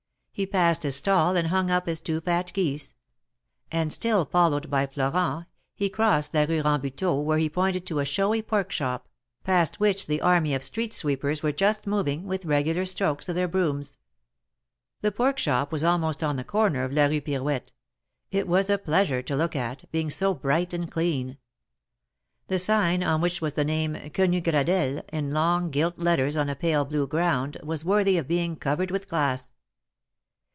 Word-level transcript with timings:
He 0.33 0.45
passed 0.47 0.81
his 0.81 0.95
stall 0.95 1.35
and 1.35 1.49
hung 1.49 1.69
up 1.69 1.85
his 1.85 2.01
two 2.01 2.19
fat 2.19 2.51
geese; 2.55 2.95
and 3.71 3.93
still 3.93 4.25
followed 4.25 4.71
by 4.71 4.87
Florent, 4.87 5.45
he 5.75 5.87
crossed 5.87 6.33
la 6.33 6.45
Rue 6.45 6.63
Rambuteau, 6.63 7.19
where 7.21 7.37
he 7.37 7.47
pointed 7.47 7.85
to 7.85 7.99
a 7.99 8.05
showy 8.05 8.41
pork 8.41 8.71
shop, 8.71 9.07
past 9.43 9.79
which 9.79 10.07
the 10.07 10.19
army 10.21 10.55
of 10.55 10.63
street 10.63 10.93
sweepers 10.93 11.43
were 11.43 11.51
just 11.51 11.85
moving, 11.85 12.25
with 12.25 12.45
regular 12.45 12.85
strokes 12.87 13.29
of 13.29 13.35
their 13.35 13.47
brooms. 13.47 13.99
The 15.01 15.11
pork 15.11 15.37
shop 15.37 15.71
was 15.71 15.83
almost 15.83 16.23
on 16.23 16.37
the 16.37 16.43
corner 16.43 16.83
of 16.85 16.91
la 16.91 17.05
Rue 17.05 17.21
Pirouette; 17.21 17.71
it 18.31 18.47
was 18.47 18.67
a 18.71 18.79
pleasure 18.79 19.21
to 19.21 19.35
look 19.35 19.55
at, 19.55 19.91
being 19.91 20.09
so 20.09 20.33
bright 20.33 20.73
and 20.73 20.89
clean. 20.89 21.37
The 22.47 22.57
sign, 22.57 23.03
on 23.03 23.21
which 23.21 23.41
was 23.41 23.53
the 23.53 23.63
name 23.65 23.93
Quenu 24.09 24.41
GradeUe^ 24.41 25.03
in 25.13 25.33
long 25.35 25.69
gilt 25.69 25.99
letters 25.99 26.35
on 26.35 26.49
a 26.49 26.55
pale 26.55 26.83
blue 26.83 27.05
grqund, 27.05 27.61
was 27.63 27.85
worthy 27.85 28.17
of 28.17 28.27
being 28.27 28.55
covered 28.55 28.89
with 28.89 29.07
glass. 29.07 29.53